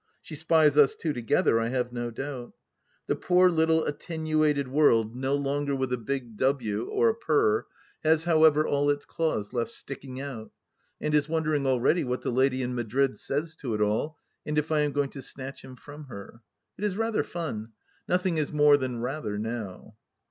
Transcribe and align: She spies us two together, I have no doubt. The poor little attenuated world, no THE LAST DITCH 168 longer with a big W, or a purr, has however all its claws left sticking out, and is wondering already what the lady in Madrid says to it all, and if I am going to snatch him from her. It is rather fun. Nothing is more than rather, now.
She 0.23 0.33
spies 0.33 0.79
us 0.79 0.95
two 0.95 1.13
together, 1.13 1.59
I 1.59 1.67
have 1.67 1.93
no 1.93 2.09
doubt. 2.09 2.53
The 3.05 3.15
poor 3.15 3.51
little 3.51 3.85
attenuated 3.85 4.67
world, 4.67 5.15
no 5.15 5.33
THE 5.37 5.37
LAST 5.37 5.43
DITCH 5.43 5.45
168 5.45 5.53
longer 5.53 5.75
with 5.75 5.93
a 5.93 6.03
big 6.03 6.37
W, 6.37 6.87
or 6.89 7.09
a 7.09 7.13
purr, 7.13 7.65
has 8.03 8.23
however 8.23 8.65
all 8.67 8.89
its 8.89 9.05
claws 9.05 9.53
left 9.53 9.69
sticking 9.69 10.19
out, 10.19 10.49
and 10.99 11.13
is 11.13 11.29
wondering 11.29 11.67
already 11.67 12.03
what 12.03 12.23
the 12.23 12.31
lady 12.31 12.63
in 12.63 12.73
Madrid 12.73 13.19
says 13.19 13.55
to 13.57 13.75
it 13.75 13.81
all, 13.83 14.17
and 14.43 14.57
if 14.57 14.71
I 14.71 14.79
am 14.79 14.91
going 14.91 15.11
to 15.11 15.21
snatch 15.21 15.63
him 15.63 15.75
from 15.75 16.05
her. 16.05 16.41
It 16.79 16.83
is 16.83 16.97
rather 16.97 17.23
fun. 17.23 17.69
Nothing 18.09 18.37
is 18.39 18.51
more 18.51 18.77
than 18.77 19.01
rather, 19.01 19.37
now. 19.37 19.93